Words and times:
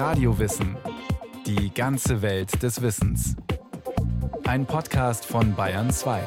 Radiowissen. 0.00 0.78
Die 1.44 1.74
ganze 1.74 2.22
Welt 2.22 2.62
des 2.62 2.80
Wissens. 2.80 3.36
Ein 4.46 4.64
Podcast 4.64 5.26
von 5.26 5.54
Bayern 5.54 5.90
2. 5.90 6.22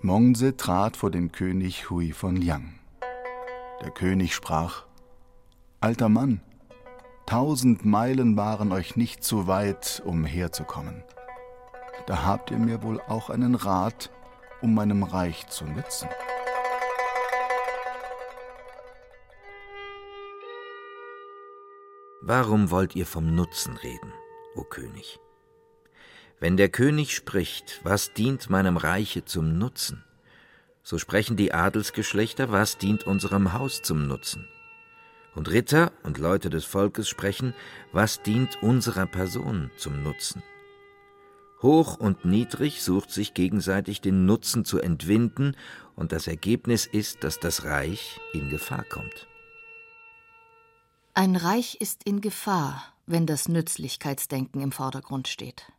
Mongse 0.00 0.56
trat 0.56 0.96
vor 0.96 1.12
den 1.12 1.30
König 1.30 1.88
Hui 1.88 2.10
von 2.10 2.34
Liang. 2.34 2.74
Der 3.80 3.92
König 3.92 4.34
sprach: 4.34 4.86
Alter 5.80 6.08
Mann, 6.08 6.40
tausend 7.26 7.84
Meilen 7.84 8.36
waren 8.36 8.72
euch 8.72 8.96
nicht 8.96 9.22
zu 9.22 9.46
weit, 9.46 10.02
um 10.04 10.24
herzukommen. 10.24 11.04
Da 12.06 12.24
habt 12.24 12.50
ihr 12.50 12.58
mir 12.58 12.82
wohl 12.82 13.00
auch 13.02 13.30
einen 13.30 13.54
Rat, 13.54 14.10
um 14.62 14.74
meinem 14.74 15.04
Reich 15.04 15.46
zu 15.46 15.64
nützen. 15.64 16.08
Warum 22.26 22.70
wollt 22.70 22.96
ihr 22.96 23.04
vom 23.04 23.34
Nutzen 23.34 23.76
reden, 23.76 24.10
o 24.54 24.62
König? 24.62 25.20
Wenn 26.40 26.56
der 26.56 26.70
König 26.70 27.14
spricht, 27.14 27.82
was 27.84 28.14
dient 28.14 28.48
meinem 28.48 28.78
Reiche 28.78 29.26
zum 29.26 29.58
Nutzen, 29.58 30.02
so 30.82 30.96
sprechen 30.96 31.36
die 31.36 31.52
Adelsgeschlechter, 31.52 32.50
was 32.50 32.78
dient 32.78 33.06
unserem 33.06 33.52
Haus 33.52 33.82
zum 33.82 34.06
Nutzen. 34.06 34.48
Und 35.34 35.50
Ritter 35.50 35.92
und 36.02 36.16
Leute 36.16 36.48
des 36.48 36.64
Volkes 36.64 37.10
sprechen, 37.10 37.52
was 37.92 38.22
dient 38.22 38.62
unserer 38.62 39.04
Person 39.04 39.70
zum 39.76 40.02
Nutzen. 40.02 40.42
Hoch 41.60 41.98
und 41.98 42.24
niedrig 42.24 42.82
sucht 42.82 43.10
sich 43.10 43.34
gegenseitig 43.34 44.00
den 44.00 44.24
Nutzen 44.24 44.64
zu 44.64 44.78
entwinden, 44.78 45.58
und 45.94 46.10
das 46.10 46.26
Ergebnis 46.26 46.86
ist, 46.86 47.22
dass 47.22 47.38
das 47.38 47.64
Reich 47.64 48.18
in 48.32 48.48
Gefahr 48.48 48.84
kommt. 48.84 49.28
Ein 51.16 51.36
Reich 51.36 51.76
ist 51.80 52.02
in 52.02 52.20
Gefahr, 52.20 52.82
wenn 53.06 53.24
das 53.24 53.46
Nützlichkeitsdenken 53.46 54.60
im 54.60 54.72
Vordergrund 54.72 55.28
steht. 55.28 55.70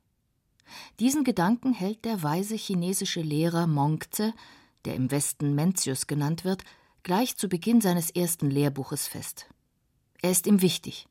Diesen 1.02 1.26
Gedanken 1.26 1.74
hält 1.74 2.06
der 2.06 2.24
weise 2.24 2.56
chinesische 2.56 3.20
Lehrer 3.20 3.68
Mongze, 3.68 4.34
der 4.86 4.96
im 4.96 5.12
Westen 5.12 5.54
Mencius 5.54 6.08
genannt 6.08 6.46
wird, 6.46 6.64
gleich 7.04 7.36
zu 7.36 7.50
Beginn 7.50 7.82
seines 7.82 8.12
ersten 8.12 8.50
Lehrbuches 8.50 9.08
fest. 9.08 9.48
Er 10.22 10.32
ist 10.32 10.48
ihm 10.48 10.62
wichtig. 10.62 11.06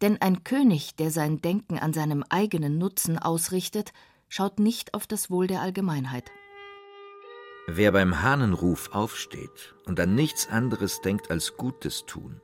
Denn 0.00 0.22
ein 0.22 0.44
König, 0.44 0.94
der 0.94 1.10
sein 1.10 1.42
Denken 1.42 1.76
an 1.76 1.92
seinem 1.92 2.22
eigenen 2.28 2.78
Nutzen 2.78 3.18
ausrichtet, 3.18 3.92
schaut 4.28 4.60
nicht 4.60 4.94
auf 4.94 5.08
das 5.08 5.28
Wohl 5.28 5.48
der 5.48 5.60
Allgemeinheit. 5.60 6.30
Wer 7.66 7.90
beim 7.90 8.22
Hahnenruf 8.22 8.90
aufsteht 8.92 9.74
und 9.86 9.98
an 9.98 10.14
nichts 10.14 10.48
anderes 10.48 11.00
denkt 11.00 11.32
als 11.32 11.56
Gutes 11.56 12.06
tun, 12.06 12.40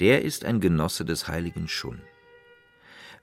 der 0.00 0.22
ist 0.22 0.44
ein 0.44 0.60
Genosse 0.60 1.04
des 1.04 1.28
heiligen 1.28 1.68
Schun. 1.68 2.00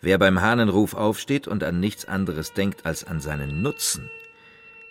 Wer 0.02 0.18
beim 0.18 0.42
Hahnenruf 0.42 0.96
aufsteht 0.96 1.48
und 1.48 1.64
an 1.64 1.80
nichts 1.80 2.06
anderes 2.06 2.54
denkt 2.54 2.86
als 2.86 3.04
an 3.04 3.22
seinen 3.22 3.62
Nutzen, 3.62 4.10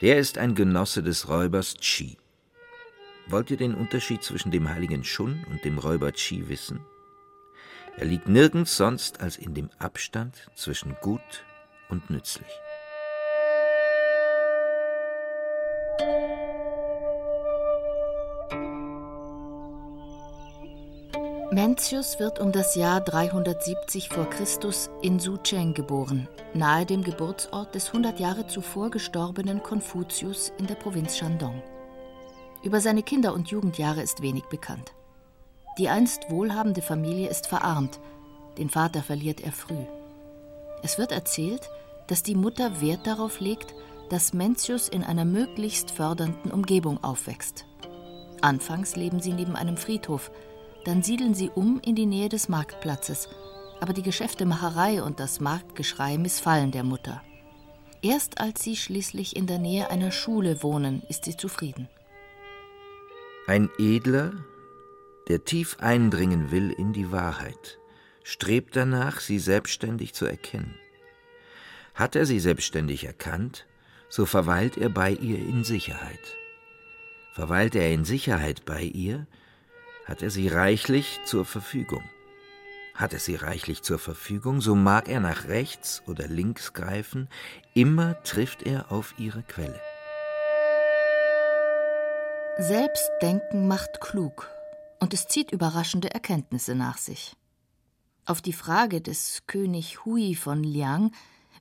der 0.00 0.18
ist 0.18 0.38
ein 0.38 0.54
Genosse 0.54 1.02
des 1.02 1.28
Räubers 1.28 1.74
Chi. 1.74 2.16
Wollt 3.26 3.50
ihr 3.50 3.56
den 3.56 3.74
Unterschied 3.74 4.22
zwischen 4.22 4.50
dem 4.50 4.68
heiligen 4.68 5.04
Schun 5.04 5.44
und 5.50 5.64
dem 5.64 5.78
Räuber 5.78 6.12
Chi 6.12 6.48
wissen? 6.48 6.80
Er 7.96 8.06
liegt 8.06 8.26
nirgends 8.26 8.76
sonst 8.76 9.20
als 9.20 9.36
in 9.36 9.54
dem 9.54 9.70
Abstand 9.78 10.50
zwischen 10.54 10.96
gut 11.02 11.44
und 11.88 12.08
nützlich. 12.10 12.48
Mencius 21.52 22.18
wird 22.18 22.38
um 22.38 22.50
das 22.50 22.76
Jahr 22.76 23.02
370 23.02 24.08
vor 24.08 24.24
Christus 24.30 24.88
in 25.02 25.18
Sucheng 25.18 25.74
geboren, 25.74 26.26
nahe 26.54 26.86
dem 26.86 27.04
Geburtsort 27.04 27.74
des 27.74 27.88
100 27.88 28.18
Jahre 28.18 28.46
zuvor 28.46 28.90
gestorbenen 28.90 29.62
Konfuzius 29.62 30.50
in 30.56 30.66
der 30.66 30.76
Provinz 30.76 31.18
Shandong. 31.18 31.62
Über 32.62 32.80
seine 32.80 33.02
Kinder- 33.02 33.34
und 33.34 33.50
Jugendjahre 33.50 34.00
ist 34.00 34.22
wenig 34.22 34.44
bekannt. 34.44 34.94
Die 35.76 35.90
einst 35.90 36.30
wohlhabende 36.30 36.80
Familie 36.80 37.28
ist 37.28 37.46
verarmt, 37.48 38.00
den 38.56 38.70
Vater 38.70 39.02
verliert 39.02 39.42
er 39.42 39.52
früh. 39.52 39.84
Es 40.82 40.96
wird 40.96 41.12
erzählt, 41.12 41.68
dass 42.06 42.22
die 42.22 42.34
Mutter 42.34 42.80
Wert 42.80 43.06
darauf 43.06 43.40
legt, 43.40 43.74
dass 44.08 44.32
Mencius 44.32 44.88
in 44.88 45.04
einer 45.04 45.26
möglichst 45.26 45.90
fördernden 45.90 46.50
Umgebung 46.50 47.04
aufwächst. 47.04 47.66
Anfangs 48.40 48.96
leben 48.96 49.20
sie 49.20 49.34
neben 49.34 49.54
einem 49.54 49.76
Friedhof, 49.76 50.30
dann 50.84 51.02
siedeln 51.02 51.34
sie 51.34 51.50
um 51.50 51.80
in 51.84 51.94
die 51.94 52.06
Nähe 52.06 52.28
des 52.28 52.48
Marktplatzes. 52.48 53.28
Aber 53.80 53.92
die 53.92 54.02
Geschäftemacherei 54.02 55.02
und 55.02 55.20
das 55.20 55.40
Marktgeschrei 55.40 56.18
missfallen 56.18 56.70
der 56.70 56.84
Mutter. 56.84 57.22
Erst 58.02 58.40
als 58.40 58.62
sie 58.62 58.76
schließlich 58.76 59.36
in 59.36 59.46
der 59.46 59.58
Nähe 59.58 59.90
einer 59.90 60.10
Schule 60.10 60.62
wohnen, 60.62 61.02
ist 61.08 61.24
sie 61.24 61.36
zufrieden. 61.36 61.88
Ein 63.46 63.70
Edler, 63.78 64.32
der 65.28 65.44
tief 65.44 65.78
eindringen 65.80 66.50
will 66.50 66.70
in 66.70 66.92
die 66.92 67.12
Wahrheit, 67.12 67.78
strebt 68.24 68.76
danach, 68.76 69.20
sie 69.20 69.38
selbstständig 69.38 70.14
zu 70.14 70.26
erkennen. 70.26 70.74
Hat 71.94 72.16
er 72.16 72.26
sie 72.26 72.40
selbstständig 72.40 73.04
erkannt, 73.04 73.66
so 74.08 74.26
verweilt 74.26 74.76
er 74.76 74.88
bei 74.88 75.12
ihr 75.12 75.38
in 75.38 75.64
Sicherheit. 75.64 76.36
Verweilt 77.32 77.74
er 77.74 77.90
in 77.92 78.04
Sicherheit 78.04 78.64
bei 78.64 78.82
ihr, 78.82 79.26
hat 80.04 80.22
er 80.22 80.30
sie 80.30 80.48
reichlich 80.48 81.20
zur 81.24 81.44
Verfügung. 81.44 82.02
Hat 82.94 83.12
er 83.12 83.18
sie 83.18 83.36
reichlich 83.36 83.82
zur 83.82 83.98
Verfügung, 83.98 84.60
so 84.60 84.74
mag 84.74 85.08
er 85.08 85.20
nach 85.20 85.46
rechts 85.48 86.02
oder 86.06 86.28
links 86.28 86.72
greifen, 86.72 87.28
immer 87.74 88.22
trifft 88.22 88.62
er 88.62 88.92
auf 88.92 89.14
ihre 89.18 89.42
Quelle. 89.42 89.80
Selbstdenken 92.58 93.66
macht 93.66 94.00
klug 94.00 94.48
und 95.00 95.14
es 95.14 95.26
zieht 95.26 95.52
überraschende 95.52 96.12
Erkenntnisse 96.12 96.74
nach 96.74 96.98
sich. 96.98 97.34
Auf 98.26 98.42
die 98.42 98.52
Frage 98.52 99.00
des 99.00 99.44
König 99.46 100.04
Hui 100.04 100.34
von 100.34 100.62
Liang, 100.62 101.12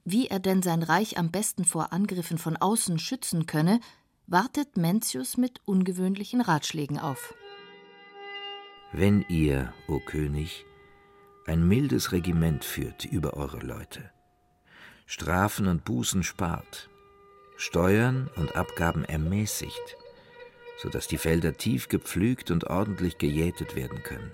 wie 0.04 0.28
er 0.28 0.40
denn 0.40 0.62
sein 0.62 0.84
Reich 0.84 1.18
am 1.18 1.32
besten 1.32 1.64
vor 1.64 1.94
Angriffen 1.94 2.38
von 2.38 2.58
außen 2.58 3.00
schützen 3.00 3.46
könne, 3.46 3.80
wartet 4.28 4.78
Mencius 4.78 5.38
mit 5.38 5.62
ungewöhnlichen 5.66 6.42
Ratschlägen 6.42 7.00
auf. 7.00 7.34
Wenn 8.94 9.24
ihr, 9.30 9.72
o 9.88 10.00
König, 10.00 10.66
ein 11.46 11.66
mildes 11.66 12.12
Regiment 12.12 12.66
führt 12.66 13.06
über 13.06 13.36
eure 13.36 13.60
Leute, 13.60 14.12
Strafen 15.06 15.68
und 15.68 15.86
Bußen 15.86 16.24
spart, 16.24 16.90
Steuern 17.56 18.30
und 18.36 18.58
Abgaben 18.58 19.06
ermäßigt, 19.06 19.98
so 20.78 20.90
dass 20.90 21.08
die 21.08 21.18
Felder 21.18 21.56
tief 21.56 21.88
gepflügt 21.88 22.52
und 22.52 22.66
ordentlich 22.66 23.18
gejätet 23.18 23.78
werden 23.78 24.04
können, 24.04 24.32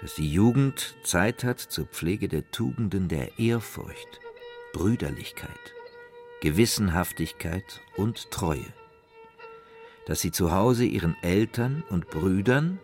dass 0.00 0.14
die 0.14 0.32
Jugend 0.32 0.94
Zeit 1.02 1.42
hat 1.42 1.58
zur 1.58 1.86
Pflege 1.86 2.28
der 2.28 2.48
Tugenden 2.52 3.08
der 3.08 3.36
Ehrfurcht, 3.36 4.20
Brüderlichkeit, 4.74 5.74
Gewissenhaftigkeit 6.40 7.80
und 7.96 8.30
Treue, 8.30 8.72
dass 10.06 10.20
sie 10.20 10.30
zu 10.30 10.52
Hause 10.52 10.84
ihren 10.84 11.16
Eltern 11.22 11.82
und 11.90 12.10
Brüdern 12.10 12.78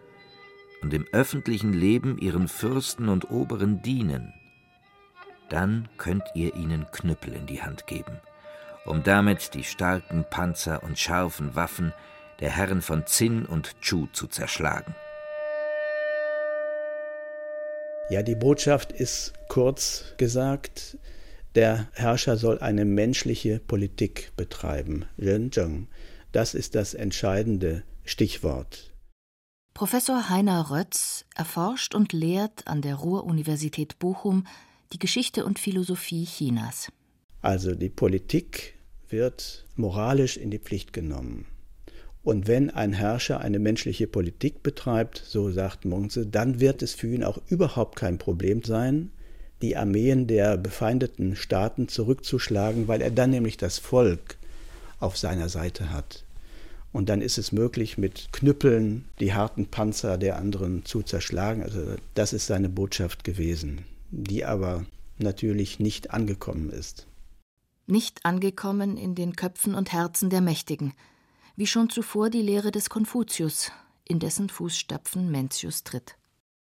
und 0.83 0.93
im 0.93 1.07
öffentlichen 1.13 1.73
Leben 1.73 2.19
ihren 2.19 2.49
Fürsten 2.49 3.09
und 3.09 3.31
Oberen 3.31 3.83
dienen, 3.83 4.33
dann 5.49 5.89
könnt 5.99 6.25
ihr 6.35 6.55
ihnen 6.55 6.87
Knüppel 6.93 7.35
in 7.35 7.47
die 7.47 7.63
Hand 7.63 7.87
geben, 7.87 8.21
um 8.85 9.03
damit 9.03 9.55
die 9.55 9.65
starken 9.65 10.25
Panzer 10.29 10.83
und 10.83 10.99
scharfen 10.99 11.55
Waffen 11.55 11.93
der 12.41 12.51
Herren 12.51 12.83
von 12.83 13.07
Zinn 13.07 13.47
und 13.47 13.81
Chu 13.81 14.07
zu 14.13 14.27
zerschlagen. 14.27 14.95
Ja, 18.11 18.23
die 18.23 18.35
Botschaft 18.35 18.93
ist 18.93 19.33
kurz 19.49 20.15
gesagt, 20.17 20.99
der 21.55 21.89
Herrscher 21.93 22.37
soll 22.37 22.59
eine 22.59 22.85
menschliche 22.85 23.59
Politik 23.59 24.33
betreiben. 24.37 25.05
Zhenzheng. 25.19 25.89
Das 26.33 26.55
ist 26.55 26.75
das 26.75 26.95
entscheidende 26.95 27.85
Stichwort. 28.05 28.92
Professor 29.75 30.29
Heiner 30.29 30.71
Rötz 30.71 31.25
erforscht 31.35 31.95
und 31.95 32.13
lehrt 32.13 32.67
an 32.67 32.83
der 32.83 32.97
Ruhr-Universität 32.97 33.99
Bochum 33.99 34.47
die 34.93 34.99
Geschichte 34.99 35.47
und 35.47 35.59
Philosophie 35.59 36.27
Chinas. 36.27 36.93
Also 37.41 37.75
die 37.75 37.89
Politik 37.89 38.75
wird 39.09 39.67
moralisch 39.77 40.37
in 40.37 40.51
die 40.51 40.59
Pflicht 40.59 40.93
genommen. 40.93 41.47
Und 42.23 42.47
wenn 42.47 42.71
ein 42.71 42.93
Herrscher 42.93 43.41
eine 43.41 43.59
menschliche 43.59 44.07
Politik 44.07 44.63
betreibt, 44.63 45.23
so 45.27 45.51
sagt 45.51 45.85
Mungse, 45.87 46.27
dann 46.27 46.61
wird 46.61 46.83
es 46.83 46.95
für 46.95 47.09
ihn 47.09 47.25
auch 47.25 47.41
überhaupt 47.49 47.97
kein 47.97 48.19
Problem 48.19 48.63
sein, 48.63 49.11
die 49.63 49.77
Armeen 49.77 50.27
der 50.27 50.57
befeindeten 50.57 51.35
Staaten 51.35 51.89
zurückzuschlagen, 51.89 52.89
weil 52.89 53.01
er 53.01 53.11
dann 53.11 53.31
nämlich 53.31 53.57
das 53.57 53.79
Volk 53.79 54.37
auf 55.01 55.17
seiner 55.17 55.49
Seite 55.49 55.91
hat. 55.91 56.25
Und 56.93 57.09
dann 57.09 57.23
ist 57.23 57.39
es 57.39 57.53
möglich, 57.53 57.97
mit 57.97 58.29
Knüppeln 58.33 59.07
die 59.19 59.33
harten 59.33 59.67
Panzer 59.67 60.19
der 60.19 60.37
anderen 60.37 60.85
zu 60.85 61.03
zerschlagen. 61.03 61.63
Also 61.63 61.97
das 62.15 62.33
ist 62.33 62.47
seine 62.47 62.69
Botschaft 62.69 63.25
gewesen, 63.25 63.85
die 64.11 64.45
aber 64.45 64.85
natürlich 65.19 65.81
nicht 65.81 66.11
angekommen 66.11 66.71
ist. 66.71 67.07
Nicht 67.87 68.25
angekommen 68.25 68.97
in 68.97 69.15
den 69.15 69.37
Köpfen 69.37 69.75
und 69.75 69.93
Herzen 69.93 70.31
der 70.31 70.41
Mächtigen, 70.41 70.93
wie 71.57 71.67
schon 71.67 71.91
zuvor 71.91 72.31
die 72.31 72.43
Lehre 72.43 72.71
des 72.71 72.91
Konfuzius, 72.91 73.73
in 74.05 74.19
dessen 74.19 74.49
Fußstapfen 74.49 75.31
Mencius 75.31 75.85
tritt. 75.85 76.17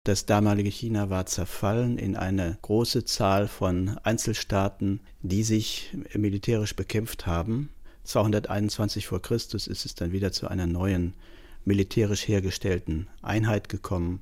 Das 0.04 0.26
damalige 0.26 0.70
China 0.70 1.10
war 1.10 1.26
zerfallen 1.26 1.98
in 1.98 2.16
eine 2.16 2.58
große 2.62 3.04
Zahl 3.04 3.48
von 3.48 3.98
Einzelstaaten, 4.04 5.02
die 5.22 5.44
sich 5.44 5.94
militärisch 6.14 6.78
bekämpft 6.78 7.26
haben. 7.26 7.70
221 8.08 9.06
vor 9.06 9.22
Christus 9.22 9.68
ist 9.68 9.86
es 9.86 9.94
dann 9.94 10.14
wieder 10.14 10.32
zu 10.32 10.48
einer 10.48 10.66
neuen 10.66 11.14
militärisch 11.66 12.28
hergestellten 12.28 13.08
Einheit 13.22 13.68
gekommen. 13.68 14.22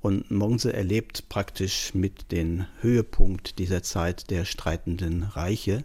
Und 0.00 0.30
Mongse 0.30 0.72
erlebt 0.72 1.28
praktisch 1.28 1.94
mit 1.94 2.32
den 2.32 2.66
Höhepunkt 2.80 3.58
dieser 3.58 3.82
Zeit 3.82 4.30
der 4.30 4.44
streitenden 4.46 5.24
Reiche. 5.24 5.84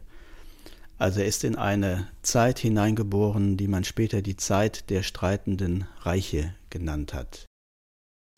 Also 0.97 1.19
er 1.19 1.27
ist 1.27 1.43
in 1.43 1.55
eine 1.55 2.07
Zeit 2.23 2.59
hineingeboren, 2.59 3.57
die 3.57 3.67
man 3.67 3.83
später 3.83 4.21
die 4.21 4.37
Zeit 4.37 4.89
der 4.89 5.03
streitenden 5.03 5.85
Reiche 5.99 6.55
genannt 6.69 7.13
hat. 7.13 7.45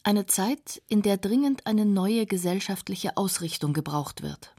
Eine 0.04 0.26
Zeit, 0.26 0.82
in 0.88 1.04
der 1.04 1.18
dringend 1.18 1.68
eine 1.68 1.86
neue 1.86 2.26
gesellschaftliche 2.26 3.16
Ausrichtung 3.18 3.74
gebraucht 3.74 4.24
wird. 4.24 4.54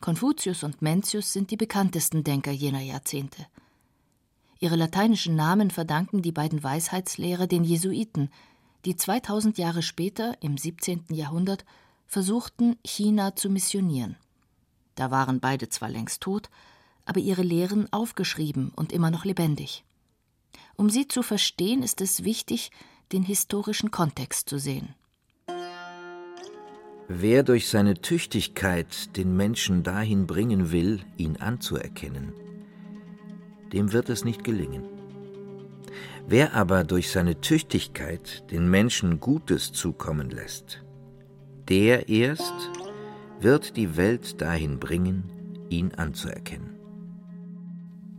Konfuzius 0.00 0.62
und 0.62 0.80
Mencius 0.80 1.32
sind 1.32 1.50
die 1.50 1.56
bekanntesten 1.56 2.24
Denker 2.24 2.52
jener 2.52 2.80
Jahrzehnte. 2.80 3.46
Ihre 4.60 4.76
lateinischen 4.76 5.36
Namen 5.36 5.70
verdanken 5.70 6.22
die 6.22 6.32
beiden 6.32 6.62
Weisheitslehrer 6.62 7.46
den 7.46 7.64
Jesuiten, 7.64 8.30
die 8.84 8.96
2000 8.96 9.58
Jahre 9.58 9.82
später, 9.82 10.36
im 10.40 10.56
17. 10.56 11.06
Jahrhundert, 11.10 11.64
versuchten, 12.06 12.76
China 12.84 13.36
zu 13.36 13.50
missionieren. 13.50 14.16
Da 14.94 15.10
waren 15.10 15.40
beide 15.40 15.68
zwar 15.68 15.88
längst 15.88 16.22
tot, 16.22 16.50
aber 17.04 17.20
ihre 17.20 17.42
Lehren 17.42 17.92
aufgeschrieben 17.92 18.72
und 18.74 18.92
immer 18.92 19.10
noch 19.10 19.24
lebendig. 19.24 19.84
Um 20.76 20.90
sie 20.90 21.08
zu 21.08 21.22
verstehen, 21.22 21.82
ist 21.82 22.00
es 22.00 22.24
wichtig, 22.24 22.70
den 23.12 23.22
historischen 23.22 23.90
Kontext 23.90 24.48
zu 24.48 24.58
sehen. 24.58 24.94
Wer 27.10 27.42
durch 27.42 27.68
seine 27.68 27.94
Tüchtigkeit 27.94 29.16
den 29.16 29.34
Menschen 29.34 29.82
dahin 29.82 30.26
bringen 30.26 30.72
will, 30.72 31.00
ihn 31.16 31.38
anzuerkennen, 31.38 32.34
dem 33.72 33.92
wird 33.92 34.10
es 34.10 34.26
nicht 34.26 34.44
gelingen. 34.44 34.84
Wer 36.26 36.52
aber 36.52 36.84
durch 36.84 37.10
seine 37.10 37.40
Tüchtigkeit 37.40 38.50
den 38.50 38.68
Menschen 38.68 39.20
Gutes 39.20 39.72
zukommen 39.72 40.28
lässt, 40.28 40.84
der 41.70 42.10
erst 42.10 42.70
wird 43.40 43.78
die 43.78 43.96
Welt 43.96 44.42
dahin 44.42 44.78
bringen, 44.78 45.24
ihn 45.70 45.94
anzuerkennen. 45.94 46.78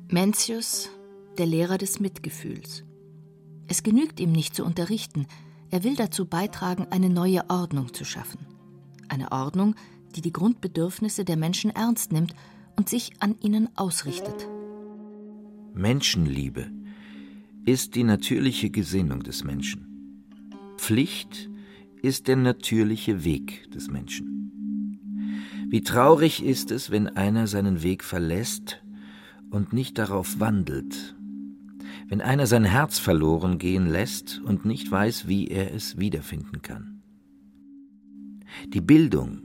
Mencius, 0.08 0.90
der 1.38 1.46
Lehrer 1.46 1.78
des 1.78 2.00
Mitgefühls. 2.00 2.86
Es 3.68 3.84
genügt 3.84 4.20
ihm 4.20 4.32
nicht 4.32 4.56
zu 4.56 4.66
unterrichten, 4.66 5.28
er 5.70 5.84
will 5.84 5.96
dazu 5.96 6.26
beitragen, 6.26 6.88
eine 6.90 7.12
neue 7.12 7.48
Ordnung 7.52 7.94
zu 7.94 8.04
schaffen. 8.04 8.49
Eine 9.10 9.32
Ordnung, 9.32 9.76
die 10.16 10.22
die 10.22 10.34
Grundbedürfnisse 10.34 11.26
der 11.26 11.38
Menschen 11.38 11.72
ernst 11.72 12.12
nimmt 12.12 12.34
und 12.76 12.90
sich 12.90 13.12
an 13.20 13.36
ihnen 13.42 13.70
ausrichtet. 13.76 14.48
Menschenliebe 15.74 16.72
ist 17.66 17.96
die 17.96 18.04
natürliche 18.04 18.70
Gesinnung 18.70 19.24
des 19.24 19.44
Menschen. 19.44 19.86
Pflicht 20.78 21.50
ist 22.02 22.28
der 22.28 22.38
natürliche 22.38 23.24
Weg 23.24 23.70
des 23.72 23.90
Menschen. 23.90 24.40
Wie 25.70 25.82
traurig 25.82 26.44
ist 26.44 26.72
es, 26.72 26.90
wenn 26.90 27.08
einer 27.08 27.46
seinen 27.46 27.84
Weg 27.84 28.04
verlässt 28.04 28.82
und 29.52 29.74
nicht 29.74 29.98
darauf 29.98 30.40
wandelt, 30.40 31.16
wenn 32.08 32.22
einer 32.22 32.48
sein 32.48 32.64
Herz 32.64 32.98
verloren 32.98 33.60
gehen 33.60 33.86
lässt 33.86 34.42
und 34.44 34.66
nicht 34.66 34.90
weiß, 34.90 35.28
wie 35.28 35.48
er 35.48 35.74
es 35.74 36.00
wiederfinden 36.00 36.62
kann. 36.62 36.99
Die 38.68 38.82
Bildung 38.82 39.42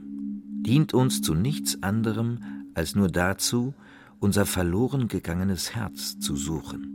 dient 0.63 0.95
uns 0.95 1.21
zu 1.23 1.35
nichts 1.35 1.83
anderem 1.83 2.71
als 2.75 2.95
nur 2.95 3.09
dazu, 3.09 3.75
unser 4.19 4.47
verloren 4.47 5.09
gegangenes 5.09 5.75
Herz 5.75 6.19
zu 6.19 6.37
suchen. 6.37 6.95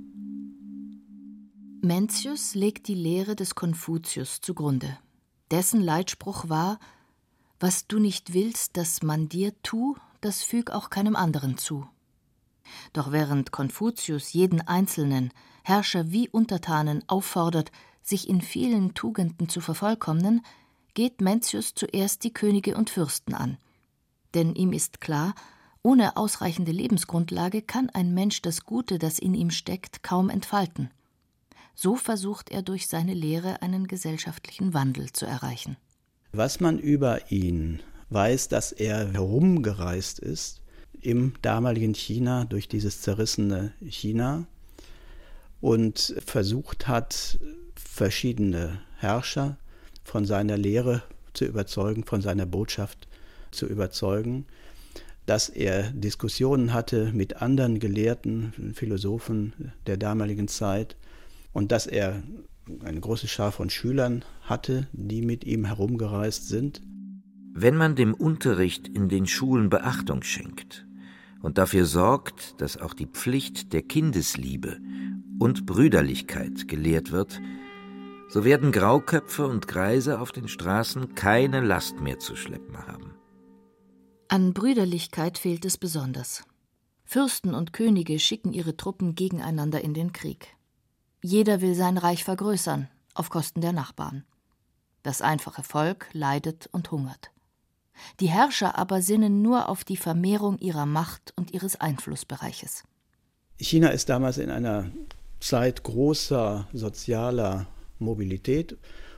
Mencius 1.82 2.56
legt 2.56 2.88
die 2.88 2.96
Lehre 2.96 3.36
des 3.36 3.56
Konfuzius 3.56 4.42
zugrunde. 4.42 4.98
Dessen 5.52 5.82
Leitspruch 5.82 6.50
war: 6.50 6.80
Was 7.60 7.88
du 7.88 8.00
nicht 8.00 8.34
willst, 8.34 8.76
dass 8.76 9.02
man 9.02 9.30
dir 9.30 9.54
tu, 9.64 9.96
das 10.22 10.44
füg 10.44 10.72
auch 10.72 10.90
keinem 10.90 11.16
anderen 11.16 11.58
zu. 11.58 11.88
Doch 12.94 13.12
während 13.12 13.52
Konfuzius 13.52 14.34
jeden 14.34 14.62
Einzelnen, 14.62 15.32
Herrscher 15.64 16.12
wie 16.12 16.30
Untertanen, 16.30 17.04
auffordert, 17.08 17.72
sich 18.02 18.28
in 18.28 18.42
vielen 18.42 18.94
Tugenden 18.94 19.50
zu 19.50 19.62
vervollkommnen, 19.62 20.42
geht 20.94 21.22
Mencius 21.22 21.74
zuerst 21.76 22.24
die 22.24 22.34
Könige 22.34 22.76
und 22.76 22.90
Fürsten 22.90 23.34
an. 23.34 23.58
Denn 24.34 24.56
ihm 24.56 24.74
ist 24.74 25.02
klar, 25.02 25.34
ohne 25.82 26.18
ausreichende 26.18 26.72
Lebensgrundlage 26.72 27.62
kann 27.62 27.90
ein 27.90 28.14
Mensch 28.14 28.42
das 28.42 28.66
Gute, 28.66 29.00
das 29.00 29.18
in 29.20 29.34
ihm 29.34 29.50
steckt, 29.50 30.04
kaum 30.04 30.30
entfalten. 30.30 30.92
So 31.74 31.96
versucht 31.96 32.50
er 32.52 32.62
durch 32.62 32.88
seine 32.88 33.14
Lehre 33.14 33.62
einen 33.62 33.88
gesellschaftlichen 33.88 34.74
Wandel 34.74 35.14
zu 35.14 35.26
erreichen. 35.26 35.78
Was 36.34 36.60
man 36.60 36.78
über 36.78 37.32
ihn 37.32 37.80
weiß, 38.10 38.50
dass 38.50 38.72
er 38.72 39.14
herumgereist 39.14 40.20
ist 40.20 40.62
im 41.02 41.34
damaligen 41.42 41.94
China 41.94 42.44
durch 42.46 42.68
dieses 42.68 43.02
zerrissene 43.02 43.72
China 43.82 44.46
und 45.62 46.16
versucht 46.26 46.88
hat, 46.88 47.40
verschiedene 47.76 48.82
Herrscher 48.98 49.58
von 50.10 50.26
seiner 50.26 50.58
Lehre 50.58 51.04
zu 51.34 51.46
überzeugen, 51.46 52.04
von 52.04 52.22
seiner 52.22 52.46
Botschaft 52.46 53.08
zu 53.52 53.66
überzeugen, 53.66 54.46
dass 55.26 55.48
er 55.48 55.92
Diskussionen 55.92 56.74
hatte 56.74 57.12
mit 57.14 57.42
anderen 57.42 57.80
Gelehrten, 57.80 58.74
Philosophen 58.74 59.54
der 59.86 59.98
damaligen 59.98 60.48
Zeit 60.48 60.96
und 61.54 61.72
dass 61.72 61.88
er 61.88 62.24
eine 62.84 63.00
große 63.00 63.28
Schar 63.28 63.52
von 63.52 63.70
Schülern 63.70 64.24
hatte, 64.42 64.88
die 64.92 65.22
mit 65.22 65.44
ihm 65.44 65.66
herumgereist 65.66 66.48
sind. 66.48 66.82
Wenn 67.54 67.76
man 67.76 67.96
dem 67.96 68.14
Unterricht 68.14 68.88
in 68.88 69.10
den 69.10 69.28
Schulen 69.28 69.70
Beachtung 69.70 70.24
schenkt 70.24 70.88
und 71.42 71.58
dafür 71.58 71.86
sorgt, 71.86 72.60
dass 72.62 72.78
auch 72.78 72.94
die 72.94 73.08
Pflicht 73.08 73.74
der 73.74 73.82
Kindesliebe 73.82 74.78
und 75.40 75.66
Brüderlichkeit 75.66 76.68
gelehrt 76.68 77.12
wird, 77.12 77.40
so 78.30 78.46
werden 78.46 78.72
Grauköpfe 78.72 79.48
und 79.48 79.68
Greise 79.68 80.20
auf 80.20 80.32
den 80.32 80.48
Straßen 80.48 81.16
keine 81.16 81.62
Last 81.62 82.00
mehr 82.00 82.20
zu 82.20 82.36
schleppen 82.36 82.78
haben. 82.78 83.16
An 84.28 84.54
Brüderlichkeit 84.54 85.40
fehlt 85.40 85.66
es 85.66 85.80
besonders. 85.80 86.44
Fürsten 87.04 87.56
und 87.56 87.74
Könige 87.74 88.20
schicken 88.20 88.54
ihre 88.54 88.78
Truppen 88.78 89.16
gegeneinander 89.16 89.82
in 89.82 89.96
den 89.96 90.14
Krieg. 90.14 90.56
Jeder 91.24 91.62
will 91.62 91.74
sein 91.74 91.98
Reich 91.98 92.24
vergrößern, 92.24 92.88
auf 93.16 93.32
Kosten 93.32 93.62
der 93.62 93.74
Nachbarn. 93.74 94.24
Das 95.02 95.24
einfache 95.24 95.64
Volk 95.64 96.08
leidet 96.14 96.70
und 96.72 96.92
hungert. 96.92 97.32
Die 98.20 98.30
Herrscher 98.30 98.78
aber 98.78 99.02
sinnen 99.02 99.42
nur 99.42 99.68
auf 99.68 99.84
die 99.84 99.98
Vermehrung 99.98 100.60
ihrer 100.60 100.86
Macht 100.86 101.34
und 101.36 101.52
ihres 101.52 101.82
Einflussbereiches. 101.82 102.84
China 103.58 103.90
ist 103.90 104.08
damals 104.08 104.38
in 104.38 104.52
einer 104.52 104.92
Zeit 105.40 105.84
großer 105.84 106.68
sozialer 106.72 107.68
Mobilität 108.00 108.78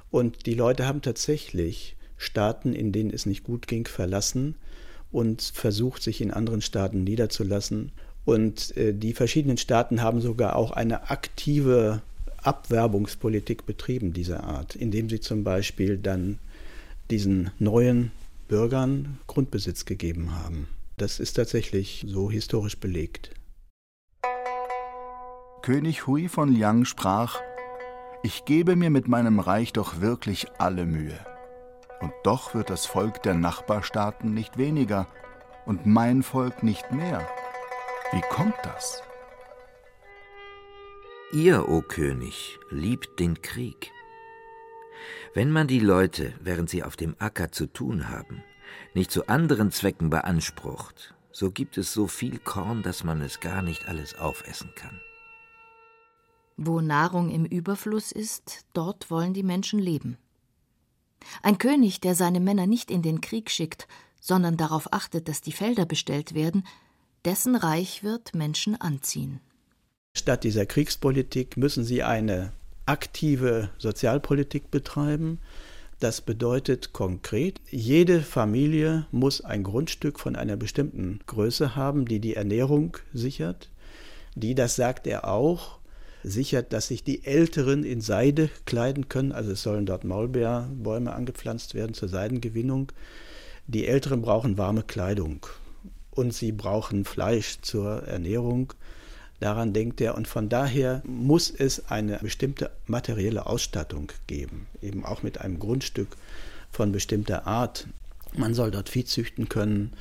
und 0.09 0.45
die 0.45 0.53
Leute 0.53 0.85
haben 0.85 1.01
tatsächlich 1.01 1.95
Staaten, 2.17 2.73
in 2.73 2.91
denen 2.91 3.11
es 3.11 3.25
nicht 3.25 3.43
gut 3.43 3.67
ging, 3.67 3.87
verlassen 3.87 4.55
und 5.11 5.41
versucht, 5.41 6.03
sich 6.03 6.21
in 6.21 6.31
anderen 6.31 6.61
Staaten 6.61 7.03
niederzulassen. 7.03 7.91
Und 8.25 8.77
äh, 8.77 8.93
die 8.93 9.13
verschiedenen 9.13 9.57
Staaten 9.57 10.01
haben 10.01 10.21
sogar 10.21 10.55
auch 10.55 10.71
eine 10.71 11.09
aktive 11.09 12.01
Abwerbungspolitik 12.43 13.65
betrieben 13.65 14.13
dieser 14.13 14.43
Art, 14.43 14.75
indem 14.75 15.09
sie 15.09 15.19
zum 15.19 15.43
Beispiel 15.43 15.97
dann 15.97 16.39
diesen 17.09 17.51
neuen 17.59 18.11
Bürgern 18.47 19.17
Grundbesitz 19.27 19.85
gegeben 19.85 20.35
haben. 20.35 20.67
Das 20.97 21.19
ist 21.19 21.33
tatsächlich 21.33 22.05
so 22.07 22.29
historisch 22.29 22.77
belegt. 22.77 23.31
König 25.61 26.07
Hui 26.07 26.27
von 26.27 26.51
Liang 26.51 26.85
sprach, 26.85 27.39
ich 28.23 28.45
gebe 28.45 28.75
mir 28.75 28.89
mit 28.89 29.07
meinem 29.07 29.39
Reich 29.39 29.73
doch 29.73 29.99
wirklich 30.01 30.47
alle 30.59 30.85
Mühe. 30.85 31.19
Und 31.99 32.13
doch 32.23 32.53
wird 32.53 32.69
das 32.69 32.85
Volk 32.85 33.21
der 33.23 33.33
Nachbarstaaten 33.33 34.33
nicht 34.33 34.57
weniger 34.57 35.07
und 35.65 35.85
mein 35.85 36.23
Volk 36.23 36.63
nicht 36.63 36.91
mehr. 36.91 37.27
Wie 38.11 38.21
kommt 38.21 38.55
das? 38.63 39.03
Ihr, 41.31 41.69
o 41.69 41.81
König, 41.81 42.59
liebt 42.69 43.19
den 43.19 43.41
Krieg. 43.41 43.91
Wenn 45.33 45.49
man 45.49 45.67
die 45.67 45.79
Leute, 45.79 46.33
während 46.41 46.69
sie 46.69 46.83
auf 46.83 46.97
dem 46.97 47.15
Acker 47.19 47.51
zu 47.51 47.67
tun 47.67 48.09
haben, 48.09 48.43
nicht 48.93 49.11
zu 49.11 49.27
anderen 49.27 49.71
Zwecken 49.71 50.09
beansprucht, 50.09 51.13
so 51.31 51.51
gibt 51.51 51.77
es 51.77 51.93
so 51.93 52.07
viel 52.07 52.37
Korn, 52.39 52.83
dass 52.83 53.03
man 53.03 53.21
es 53.21 53.39
gar 53.39 53.61
nicht 53.61 53.87
alles 53.87 54.17
aufessen 54.17 54.73
kann. 54.75 54.99
Wo 56.57 56.81
Nahrung 56.81 57.29
im 57.29 57.45
Überfluss 57.45 58.11
ist, 58.11 58.65
dort 58.73 59.09
wollen 59.09 59.33
die 59.33 59.43
Menschen 59.43 59.79
leben. 59.79 60.17
Ein 61.43 61.57
König, 61.57 62.01
der 62.01 62.15
seine 62.15 62.39
Männer 62.39 62.67
nicht 62.67 62.91
in 62.91 63.01
den 63.01 63.21
Krieg 63.21 63.49
schickt, 63.49 63.87
sondern 64.19 64.57
darauf 64.57 64.91
achtet, 64.93 65.27
dass 65.27 65.41
die 65.41 65.51
Felder 65.51 65.85
bestellt 65.85 66.33
werden, 66.33 66.65
dessen 67.25 67.55
Reich 67.55 68.03
wird 68.03 68.33
Menschen 68.35 68.79
anziehen. 68.79 69.39
Statt 70.13 70.43
dieser 70.43 70.65
Kriegspolitik 70.65 71.57
müssen 71.57 71.83
sie 71.83 72.03
eine 72.03 72.51
aktive 72.85 73.69
Sozialpolitik 73.77 74.69
betreiben. 74.71 75.39
Das 75.99 76.21
bedeutet 76.21 76.93
konkret, 76.93 77.61
jede 77.69 78.21
Familie 78.21 79.05
muss 79.11 79.41
ein 79.41 79.63
Grundstück 79.63 80.19
von 80.19 80.35
einer 80.35 80.57
bestimmten 80.57 81.19
Größe 81.27 81.75
haben, 81.75 82.05
die 82.05 82.19
die 82.19 82.35
Ernährung 82.35 82.97
sichert, 83.13 83.69
die, 84.35 84.55
das 84.55 84.75
sagt 84.75 85.07
er 85.07 85.27
auch, 85.27 85.80
sichert, 86.23 86.73
dass 86.73 86.87
sich 86.87 87.03
die 87.03 87.25
Älteren 87.25 87.83
in 87.83 88.01
Seide 88.01 88.49
kleiden 88.65 89.09
können. 89.09 89.31
Also 89.31 89.51
es 89.51 89.63
sollen 89.63 89.85
dort 89.85 90.03
Maulbeerbäume 90.03 91.13
angepflanzt 91.13 91.73
werden 91.73 91.93
zur 91.93 92.09
Seidengewinnung. 92.09 92.91
Die 93.67 93.87
Älteren 93.87 94.21
brauchen 94.21 94.57
warme 94.57 94.83
Kleidung 94.83 95.45
und 96.11 96.33
sie 96.33 96.51
brauchen 96.51 97.05
Fleisch 97.05 97.59
zur 97.61 98.03
Ernährung. 98.03 98.73
Daran 99.39 99.73
denkt 99.73 99.99
er. 100.01 100.15
Und 100.15 100.27
von 100.27 100.49
daher 100.49 101.01
muss 101.05 101.49
es 101.49 101.89
eine 101.89 102.17
bestimmte 102.19 102.69
materielle 102.85 103.47
Ausstattung 103.47 104.11
geben, 104.27 104.67
eben 104.81 105.03
auch 105.03 105.23
mit 105.23 105.41
einem 105.41 105.59
Grundstück 105.59 106.09
von 106.71 106.91
bestimmter 106.91 107.47
Art. 107.47 107.87
Man 108.33 108.53
soll 108.53 108.71
dort 108.71 108.89
Vieh 108.89 109.03
züchten 109.03 109.49
können 109.49 109.93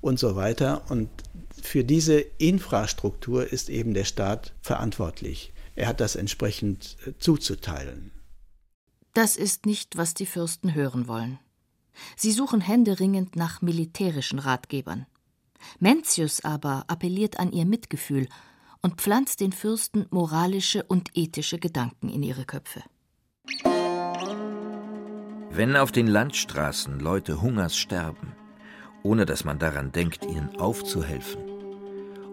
und 0.00 0.18
so 0.18 0.34
weiter. 0.34 0.82
Und 0.88 1.08
für 1.62 1.84
diese 1.84 2.18
Infrastruktur 2.38 3.50
ist 3.52 3.70
eben 3.70 3.94
der 3.94 4.04
Staat 4.04 4.52
verantwortlich. 4.62 5.52
Er 5.78 5.86
hat 5.86 6.00
das 6.00 6.16
entsprechend 6.16 6.96
äh, 7.06 7.12
zuzuteilen. 7.20 8.10
Das 9.14 9.36
ist 9.36 9.64
nicht, 9.64 9.96
was 9.96 10.12
die 10.12 10.26
Fürsten 10.26 10.74
hören 10.74 11.06
wollen. 11.06 11.38
Sie 12.16 12.32
suchen 12.32 12.60
händeringend 12.60 13.36
nach 13.36 13.62
militärischen 13.62 14.40
Ratgebern. 14.40 15.06
Mencius 15.78 16.44
aber 16.44 16.84
appelliert 16.88 17.38
an 17.38 17.52
ihr 17.52 17.64
Mitgefühl 17.64 18.26
und 18.82 19.00
pflanzt 19.00 19.40
den 19.40 19.52
Fürsten 19.52 20.06
moralische 20.10 20.82
und 20.82 21.10
ethische 21.14 21.60
Gedanken 21.60 22.08
in 22.08 22.24
ihre 22.24 22.44
Köpfe. 22.44 22.82
Wenn 25.50 25.76
auf 25.76 25.92
den 25.92 26.08
Landstraßen 26.08 26.98
Leute 26.98 27.40
Hungers 27.40 27.76
sterben, 27.76 28.34
ohne 29.04 29.26
dass 29.26 29.44
man 29.44 29.60
daran 29.60 29.92
denkt, 29.92 30.24
ihnen 30.24 30.56
aufzuhelfen, 30.56 31.47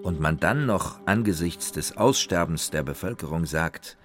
und 0.05 0.19
man 0.19 0.39
dann 0.39 0.67
noch 0.67 1.00
angesichts 1.07 1.71
des 1.71 1.97
Aussterbens 1.97 2.69
der 2.69 2.83
Bevölkerung 2.83 3.47
sagt, 3.47 3.97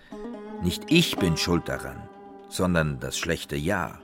nicht 0.62 0.90
ich 0.90 1.19
bin 1.19 1.37
schuld 1.37 1.69
daran, 1.69 2.09
sondern 2.49 2.99
das 3.00 3.19
schlechte 3.19 3.57
Jahr, 3.57 4.00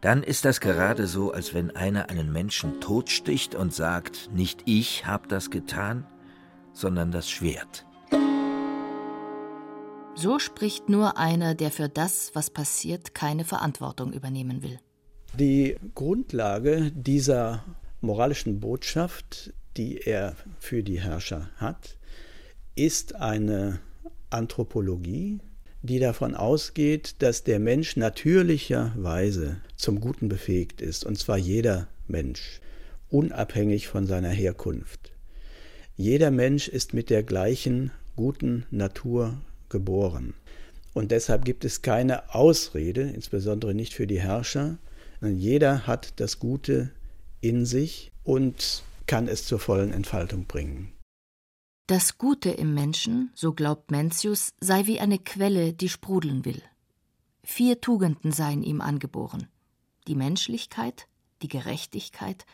dann 0.00 0.24
ist 0.24 0.44
das 0.44 0.60
gerade 0.60 1.06
so, 1.06 1.32
als 1.32 1.54
wenn 1.54 1.74
einer 1.76 2.10
einen 2.10 2.32
Menschen 2.32 2.80
totsticht 2.80 3.54
und 3.54 3.72
sagt, 3.72 4.30
nicht 4.34 4.62
ich 4.66 5.06
hab 5.06 5.28
das 5.28 5.50
getan, 5.50 6.08
sondern 6.72 7.12
das 7.12 7.30
Schwert. 7.30 7.86
So 10.16 10.40
spricht 10.40 10.88
nur 10.88 11.16
einer, 11.18 11.54
der 11.54 11.70
für 11.70 11.88
das, 11.88 12.32
was 12.34 12.50
passiert, 12.50 13.14
keine 13.14 13.44
Verantwortung 13.44 14.12
übernehmen 14.12 14.62
will. 14.64 14.80
Die 15.38 15.76
Grundlage 15.94 16.90
dieser 16.92 17.64
moralischen 18.00 18.58
Botschaft, 18.58 19.54
die 19.76 19.98
er 19.98 20.36
für 20.58 20.82
die 20.82 21.00
Herrscher 21.00 21.50
hat, 21.56 21.96
ist 22.74 23.14
eine 23.14 23.80
Anthropologie, 24.30 25.38
die 25.82 25.98
davon 25.98 26.34
ausgeht, 26.34 27.16
dass 27.18 27.44
der 27.44 27.58
Mensch 27.58 27.96
natürlicherweise 27.96 29.58
zum 29.76 30.00
Guten 30.00 30.28
befähigt 30.28 30.80
ist, 30.80 31.04
und 31.04 31.18
zwar 31.18 31.36
jeder 31.36 31.88
Mensch, 32.08 32.60
unabhängig 33.10 33.88
von 33.88 34.06
seiner 34.06 34.30
Herkunft. 34.30 35.12
Jeder 35.96 36.30
Mensch 36.30 36.68
ist 36.68 36.94
mit 36.94 37.10
der 37.10 37.22
gleichen 37.22 37.90
guten 38.16 38.64
Natur 38.70 39.38
geboren. 39.68 40.34
Und 40.94 41.10
deshalb 41.10 41.44
gibt 41.44 41.64
es 41.64 41.82
keine 41.82 42.34
Ausrede, 42.34 43.02
insbesondere 43.02 43.74
nicht 43.74 43.94
für 43.94 44.06
die 44.06 44.20
Herrscher. 44.20 44.78
Jeder 45.20 45.86
hat 45.86 46.14
das 46.16 46.38
Gute 46.38 46.90
in 47.40 47.66
sich 47.66 48.10
und 48.22 48.82
kann 49.06 49.28
es 49.28 49.46
zur 49.46 49.58
vollen 49.58 49.92
Entfaltung 49.92 50.46
bringen. 50.46 50.92
Das 51.86 52.16
Gute 52.16 52.50
im 52.50 52.72
Menschen, 52.72 53.30
so 53.34 53.52
glaubt 53.52 53.90
Mencius, 53.90 54.54
sei 54.60 54.86
wie 54.86 55.00
eine 55.00 55.18
Quelle, 55.18 55.74
die 55.74 55.88
sprudeln 55.88 56.44
will. 56.44 56.62
Vier 57.42 57.80
Tugenden 57.80 58.32
seien 58.32 58.62
ihm 58.62 58.80
angeboren 58.80 59.48
die 60.06 60.14
Menschlichkeit, 60.14 61.08
die 61.42 61.48
Gerechtigkeit, 61.48 62.46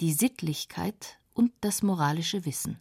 die 0.00 0.12
Sittlichkeit 0.12 1.18
und 1.32 1.52
das 1.60 1.82
moralische 1.82 2.44
Wissen. 2.44 2.78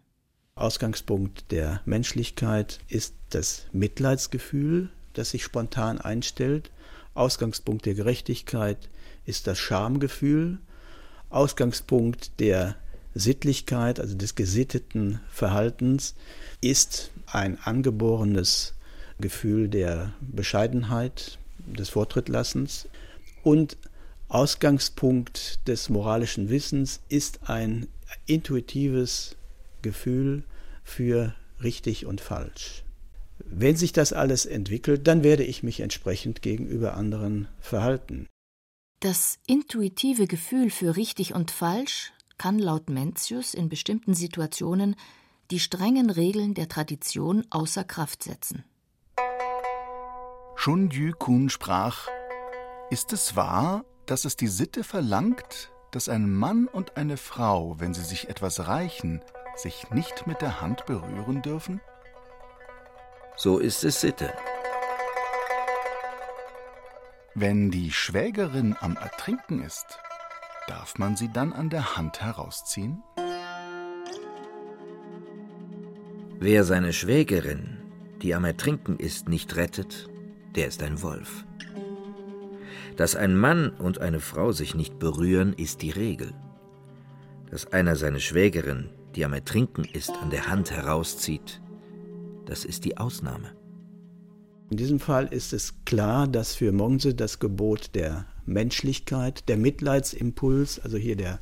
Ausgangspunkt 0.55 1.51
der 1.51 1.81
Menschlichkeit 1.85 2.79
ist 2.87 3.15
das 3.29 3.67
Mitleidsgefühl, 3.71 4.89
das 5.13 5.31
sich 5.31 5.43
spontan 5.43 5.99
einstellt. 5.99 6.71
Ausgangspunkt 7.13 7.85
der 7.85 7.93
Gerechtigkeit 7.93 8.89
ist 9.25 9.47
das 9.47 9.57
Schamgefühl. 9.57 10.59
Ausgangspunkt 11.29 12.39
der 12.39 12.75
Sittlichkeit, 13.13 13.99
also 13.99 14.15
des 14.15 14.35
gesitteten 14.35 15.19
Verhaltens, 15.29 16.15
ist 16.61 17.11
ein 17.25 17.57
angeborenes 17.59 18.75
Gefühl 19.19 19.67
der 19.67 20.13
Bescheidenheit, 20.21 21.39
des 21.59 21.89
Vortrittlassens. 21.89 22.87
Und 23.43 23.77
Ausgangspunkt 24.27 25.67
des 25.67 25.89
moralischen 25.89 26.49
Wissens 26.49 27.01
ist 27.09 27.49
ein 27.49 27.87
intuitives 28.25 29.35
Gefühl 29.81 30.43
für 30.83 31.33
richtig 31.63 32.05
und 32.05 32.21
falsch. 32.21 32.83
Wenn 33.39 33.75
sich 33.75 33.93
das 33.93 34.13
alles 34.13 34.45
entwickelt, 34.45 35.07
dann 35.07 35.23
werde 35.23 35.43
ich 35.43 35.63
mich 35.63 35.79
entsprechend 35.79 36.41
gegenüber 36.41 36.95
anderen 36.95 37.47
verhalten. 37.59 38.27
Das 38.99 39.39
intuitive 39.47 40.27
Gefühl 40.27 40.69
für 40.69 40.97
richtig 40.97 41.33
und 41.33 41.51
falsch 41.51 42.11
kann 42.39 42.57
laut 42.57 42.89
Mencius 42.89 43.53
in 43.53 43.69
bestimmten 43.69 44.15
Situationen 44.15 44.95
die 45.51 45.59
strengen 45.59 46.09
Regeln 46.09 46.55
der 46.55 46.67
Tradition 46.67 47.45
außer 47.51 47.83
Kraft 47.83 48.23
setzen. 48.23 48.63
Shun 50.55 50.89
Yu 50.89 51.13
Kun 51.13 51.49
sprach: 51.49 52.07
Ist 52.89 53.13
es 53.13 53.35
wahr, 53.35 53.85
dass 54.07 54.25
es 54.25 54.35
die 54.35 54.47
Sitte 54.47 54.83
verlangt, 54.83 55.71
dass 55.91 56.09
ein 56.09 56.31
Mann 56.31 56.67
und 56.67 56.97
eine 56.97 57.17
Frau, 57.17 57.79
wenn 57.79 57.93
sie 57.93 58.03
sich 58.03 58.29
etwas 58.29 58.67
reichen, 58.67 59.21
sich 59.55 59.89
nicht 59.91 60.27
mit 60.27 60.41
der 60.41 60.61
Hand 60.61 60.85
berühren 60.85 61.41
dürfen? 61.41 61.81
So 63.35 63.57
ist 63.57 63.83
es 63.83 64.01
Sitte. 64.01 64.33
Wenn 67.35 67.71
die 67.71 67.91
Schwägerin 67.91 68.75
am 68.79 68.97
Ertrinken 68.97 69.63
ist, 69.63 69.99
darf 70.69 70.99
man 70.99 71.15
sie 71.15 71.31
dann 71.31 71.51
an 71.51 71.69
der 71.69 71.97
Hand 71.97 72.21
herausziehen? 72.21 73.01
Wer 76.39 76.63
seine 76.63 76.93
Schwägerin, 76.93 77.77
die 78.21 78.35
am 78.35 78.45
Ertrinken 78.45 78.97
ist, 78.97 79.27
nicht 79.27 79.55
rettet, 79.55 80.07
der 80.55 80.67
ist 80.67 80.83
ein 80.83 81.01
Wolf. 81.01 81.45
Dass 82.95 83.15
ein 83.15 83.35
Mann 83.35 83.69
und 83.69 83.99
eine 83.99 84.19
Frau 84.19 84.51
sich 84.51 84.75
nicht 84.75 84.99
berühren, 84.99 85.53
ist 85.53 85.81
die 85.81 85.91
Regel. 85.91 86.33
Dass 87.49 87.71
einer 87.73 87.95
seine 87.95 88.19
Schwägerin, 88.19 88.89
die 89.15 89.25
am 89.25 89.33
Ertrinken 89.33 89.85
ist, 89.85 90.11
an 90.21 90.29
der 90.29 90.47
Hand 90.47 90.71
herauszieht, 90.71 91.61
das 92.45 92.63
ist 92.63 92.85
die 92.85 92.97
Ausnahme. 92.97 93.58
In 94.69 94.77
diesem 94.77 94.99
Fall 94.99 95.27
ist 95.27 95.51
es 95.51 95.73
klar, 95.85 96.27
dass 96.27 96.55
für 96.55 96.71
Monse 96.71 97.15
das 97.15 97.39
Gebot 97.39 97.95
der 97.95 98.25
Menschlichkeit, 98.45 99.49
der 99.49 99.57
Mitleidsimpuls, 99.57 100.79
also 100.79 100.97
hier 100.97 101.15
der 101.15 101.39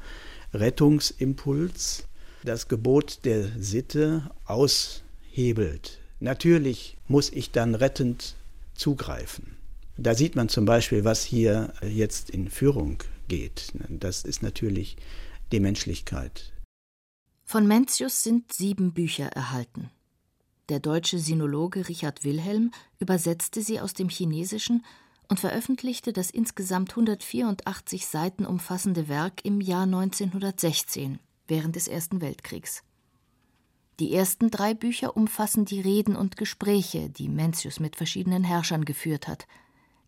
Rettungsimpuls, 0.53 2.07
das 2.43 2.69
Gebot 2.69 3.25
der 3.25 3.49
Sitte 3.59 4.31
aushebelt. 4.45 5.99
Natürlich 6.21 6.97
muss 7.07 7.29
ich 7.29 7.51
dann 7.51 7.75
rettend 7.75 8.35
zugreifen. 8.73 9.57
Da 9.97 10.15
sieht 10.15 10.35
man 10.35 10.47
zum 10.47 10.65
Beispiel, 10.65 11.03
was 11.03 11.23
hier 11.23 11.73
jetzt 11.81 12.29
in 12.29 12.49
Führung 12.49 13.03
geht. 13.27 13.73
Das 13.89 14.23
ist 14.23 14.41
natürlich 14.41 14.95
die 15.51 15.59
Menschlichkeit. 15.59 16.53
Von 17.43 17.67
Mencius 17.67 18.23
sind 18.23 18.53
sieben 18.53 18.93
Bücher 18.93 19.27
erhalten. 19.27 19.89
Der 20.69 20.81
deutsche 20.81 21.17
Sinologe 21.17 21.87
Richard 21.87 22.25
Wilhelm 22.25 22.71
übersetzte 22.99 23.61
sie 23.61 23.79
aus 23.79 23.93
dem 23.93 24.09
Chinesischen 24.09 24.83
und 25.29 25.39
veröffentlichte 25.39 26.11
das 26.11 26.29
insgesamt 26.29 26.91
184 26.91 28.05
Seiten 28.05 28.45
umfassende 28.45 29.07
Werk 29.07 29.45
im 29.45 29.61
Jahr 29.61 29.83
1916, 29.83 31.19
während 31.47 31.75
des 31.77 31.87
Ersten 31.87 32.19
Weltkriegs. 32.19 32.83
Die 33.99 34.13
ersten 34.13 34.51
drei 34.51 34.73
Bücher 34.73 35.15
umfassen 35.15 35.65
die 35.65 35.79
Reden 35.79 36.15
und 36.15 36.37
Gespräche, 36.37 37.09
die 37.09 37.29
Mencius 37.29 37.79
mit 37.79 37.95
verschiedenen 37.95 38.43
Herrschern 38.43 38.85
geführt 38.85 39.27
hat. 39.27 39.47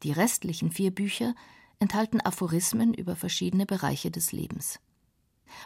Die 0.03 0.11
restlichen 0.11 0.71
vier 0.71 0.91
Bücher 0.91 1.35
enthalten 1.79 2.21
Aphorismen 2.21 2.93
über 2.93 3.15
verschiedene 3.15 3.65
Bereiche 3.65 4.11
des 4.11 4.31
Lebens. 4.33 4.79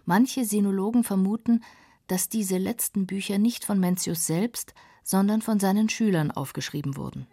Manche 0.06 0.46
Sinologen 0.46 1.04
vermuten, 1.04 1.64
dass 2.08 2.30
diese 2.30 2.58
letzten 2.58 3.06
Bücher 3.06 3.38
nicht 3.38 3.66
von 3.66 3.80
Mencius 3.80 4.26
selbst, 4.26 4.74
sondern 5.04 5.42
von 5.42 5.60
seinen 5.60 5.90
Schülern 5.90 6.32
aufgeschrieben 6.32 6.96
wurden. 6.98 7.28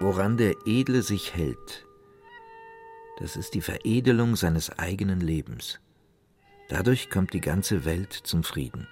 Woran 0.00 0.36
der 0.36 0.54
Edle 0.66 1.02
sich 1.02 1.34
hält, 1.34 1.86
das 3.18 3.36
ist 3.36 3.54
die 3.54 3.60
Veredelung 3.60 4.36
seines 4.36 4.78
eigenen 4.78 5.20
Lebens. 5.20 5.80
Dadurch 6.68 7.10
kommt 7.10 7.32
die 7.32 7.40
ganze 7.40 7.84
Welt 7.84 8.12
zum 8.12 8.44
Frieden. 8.44 8.86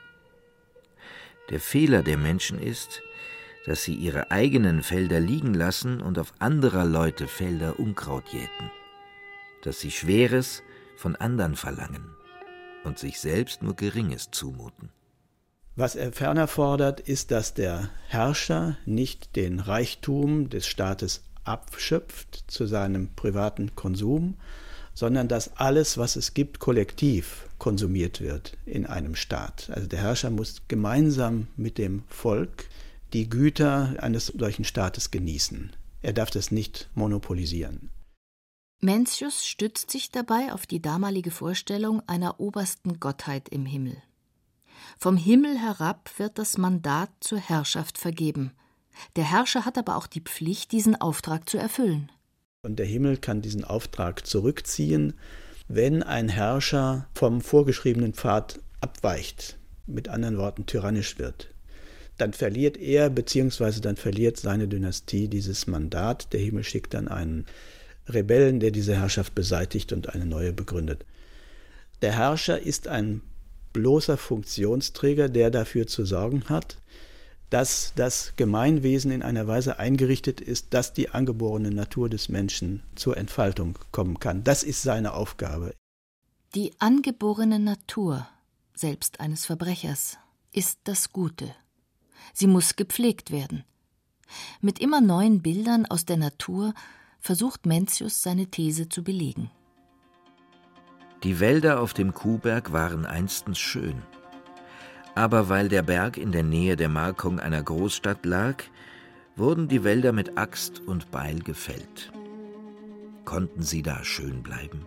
Der 1.51 1.61
Fehler 1.61 2.03
der 2.03 2.19
Menschen 2.19 2.59
ist, 2.59 3.03
dass 3.67 3.85
sie 3.85 3.95
ihre 3.95 4.31
eigenen 4.31 4.83
Felder 4.83 5.21
liegen 5.21 5.55
lassen 5.55 6.01
und 6.01 6.19
auf 6.19 6.33
anderer 6.41 6.85
Leute 6.85 7.29
Felder 7.29 7.79
Unkraut 7.79 8.29
jäten, 8.29 8.71
dass 9.63 9.81
sie 9.81 9.91
Schweres 9.91 10.63
von 10.97 11.15
anderen 11.17 11.55
verlangen 11.55 12.17
und 12.87 12.99
sich 12.99 13.21
selbst 13.21 13.63
nur 13.63 13.75
Geringes 13.75 14.31
zumuten. 14.31 14.91
Was 15.75 15.95
er 15.95 16.13
ferner 16.13 16.47
fordert, 16.47 17.01
ist, 17.01 17.31
dass 17.31 17.53
der 17.53 17.91
Herrscher 18.09 18.79
nicht 18.87 19.37
den 19.37 19.61
Reichtum 19.61 20.49
des 20.49 20.67
Staates 20.67 21.23
abschöpft 21.45 22.45
zu 22.47 22.67
seinem 22.67 23.15
privaten 23.15 23.75
Konsum, 23.77 24.37
sondern 24.95 25.29
dass 25.29 25.59
alles, 25.59 25.99
was 25.99 26.17
es 26.17 26.33
gibt, 26.33 26.59
kollektiv 26.59 27.47
konsumiert 27.59 28.23
wird 28.23 28.57
in 28.65 28.87
einem 28.87 29.15
Staat. 29.15 29.71
Also 29.71 29.87
der 29.87 30.01
Herrscher 30.01 30.31
muss 30.31 30.63
gemeinsam 30.69 31.49
mit 31.57 31.77
dem 31.77 32.05
Volk 32.09 32.69
die 33.13 33.29
Güter 33.29 33.95
eines 34.01 34.29
solchen 34.29 34.65
Staates 34.65 35.11
genießen. 35.11 35.73
Er 36.01 36.15
darf 36.15 36.31
das 36.31 36.51
nicht 36.51 36.89
monopolisieren. 36.95 37.91
Mencius 38.81 39.47
stützt 39.47 39.91
sich 39.91 40.11
dabei 40.11 40.53
auf 40.53 40.67
die 40.67 40.83
damalige 40.83 41.31
Vorstellung 41.31 42.03
einer 42.07 42.41
obersten 42.41 43.01
Gottheit 43.01 43.49
im 43.49 43.65
Himmel. 43.65 43.97
Vom 44.99 45.17
Himmel 45.17 45.59
herab 45.59 46.11
wird 46.19 46.39
das 46.39 46.59
Mandat 46.59 47.11
zur 47.21 47.39
Herrschaft 47.39 47.99
vergeben. 47.99 48.53
Der 49.17 49.25
Herrscher 49.25 49.65
hat 49.65 49.79
aber 49.79 49.97
auch 49.97 50.07
die 50.07 50.21
Pflicht, 50.21 50.73
diesen 50.73 50.95
Auftrag 50.95 51.49
zu 51.49 51.59
erfüllen. 51.59 52.11
Und 52.63 52.79
der 52.79 52.87
Himmel 52.87 53.17
kann 53.17 53.43
diesen 53.43 53.65
Auftrag 53.65 54.27
zurückziehen, 54.27 55.15
wenn 55.69 56.03
ein 56.03 56.29
Herrscher 56.29 57.09
vom 57.15 57.41
vorgeschriebenen 57.41 58.15
Pfad 58.15 58.61
abweicht, 58.81 59.59
mit 59.87 60.09
anderen 60.09 60.39
Worten 60.39 60.67
tyrannisch 60.67 61.19
wird. 61.19 61.51
Dann 62.19 62.33
verliert 62.33 62.77
er 62.77 63.11
bzw. 63.11 63.81
dann 63.81 63.97
verliert 63.97 64.39
seine 64.39 64.69
Dynastie 64.69 65.29
dieses 65.29 65.67
Mandat. 65.67 66.33
Der 66.33 66.41
Himmel 66.41 66.65
schickt 66.65 66.95
dann 66.95 67.09
einen 67.09 67.47
Rebellen, 68.09 68.61
der 68.61 68.71
diese 68.71 68.97
Herrschaft 68.97 69.35
beseitigt 69.35 69.93
und 69.93 70.15
eine 70.15 70.27
neue 70.27 70.53
begründet. 70.53 71.05
Der 72.03 72.13
Herrscher 72.13 72.61
ist 72.61 72.89
ein 72.89 73.23
bloßer 73.73 74.17
Funktionsträger, 74.17 75.29
der 75.29 75.51
dafür 75.51 75.87
zu 75.87 76.05
sorgen 76.05 76.45
hat, 76.49 76.79
dass 77.51 77.93
das 77.95 78.33
Gemeinwesen 78.37 79.11
in 79.11 79.23
einer 79.23 79.47
Weise 79.47 79.79
eingerichtet 79.79 80.41
ist, 80.41 80.75
dass 80.75 80.93
die 80.93 81.11
angeborene 81.11 81.71
Natur 81.71 82.09
des 82.09 82.29
Menschen 82.29 82.83
zur 82.97 83.17
Entfaltung 83.17 83.79
kommen 83.93 84.19
kann. 84.19 84.45
Das 84.45 84.63
ist 84.63 84.83
seine 84.83 85.13
Aufgabe. 85.15 85.75
Die 86.55 86.73
angeborene 86.79 87.59
Natur, 87.59 88.27
selbst 88.75 89.21
eines 89.21 89.47
Verbrechers, 89.47 90.19
ist 90.53 90.81
das 90.85 91.13
Gute. 91.13 91.55
Sie 92.33 92.47
muss 92.47 92.77
gepflegt 92.77 93.31
werden. 93.31 93.65
Mit 94.61 94.81
immer 94.81 95.01
neuen 95.01 95.43
Bildern 95.43 95.87
aus 95.87 96.05
der 96.05 96.17
Natur 96.17 96.75
versucht 97.27 97.67
Mencius 97.67 98.23
seine 98.23 98.47
These 98.47 98.89
zu 98.89 99.03
belegen. 99.03 99.51
Die 101.25 101.41
Wälder 101.41 101.81
auf 101.81 101.93
dem 101.93 102.15
Kuhberg 102.15 102.73
waren 102.73 103.05
einstens 103.05 103.59
schön. 103.59 104.01
Aber 105.17 105.49
weil 105.49 105.69
der 105.69 105.83
Berg 105.83 106.19
in 106.19 106.31
der 106.31 106.45
Nähe 106.45 106.77
der 106.77 106.89
Markung 106.89 107.41
einer 107.41 107.63
Großstadt 107.63 108.25
lag, 108.25 108.63
wurden 109.35 109.67
die 109.67 109.83
Wälder 109.83 110.13
mit 110.13 110.39
Axt 110.39 110.81
und 110.87 111.11
Beil 111.11 111.41
gefällt. 111.41 112.13
Konnten 113.25 113.63
sie 113.63 113.83
da 113.83 114.05
schön 114.05 114.45
bleiben? 114.45 114.87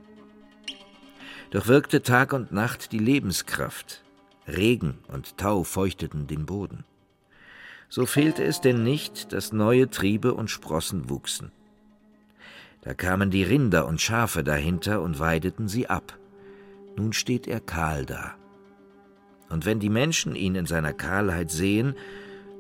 Doch 1.52 1.68
wirkte 1.68 2.04
Tag 2.04 2.32
und 2.32 2.54
Nacht 2.54 2.94
die 2.94 3.00
Lebenskraft. 3.00 4.02
Regen 4.48 5.00
und 5.10 5.38
Tau 5.38 5.64
feuchteten 5.64 6.26
den 6.26 6.46
Boden. 6.46 6.86
So 7.90 8.06
fehlte 8.06 8.44
es 8.46 8.62
denn 8.62 8.84
nicht, 8.84 9.34
dass 9.34 9.52
neue 9.52 9.90
Triebe 9.90 10.34
und 10.36 10.50
Sprossen 10.50 11.10
wuchsen. 11.10 11.52
Da 12.82 12.94
kamen 12.94 13.30
die 13.30 13.44
Rinder 13.44 13.88
und 13.88 14.00
Schafe 14.00 14.44
dahinter 14.44 15.02
und 15.02 15.20
weideten 15.20 15.68
sie 15.68 15.88
ab. 15.88 16.18
Nun 16.96 17.14
steht 17.14 17.48
er 17.48 17.60
kahl 17.60 18.06
da. 18.06 18.36
Und 19.50 19.66
wenn 19.66 19.80
die 19.80 19.90
Menschen 19.90 20.36
ihn 20.36 20.56
in 20.56 20.66
seiner 20.66 20.94
Kahlheit 20.94 21.52
sehen, 21.52 21.96